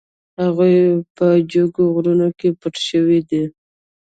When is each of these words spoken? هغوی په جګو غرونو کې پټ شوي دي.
هغوی 0.43 0.77
په 1.15 1.27
جګو 1.51 1.83
غرونو 1.95 2.27
کې 2.39 2.47
پټ 2.59 2.75
شوي 2.89 3.19
دي. 3.29 3.43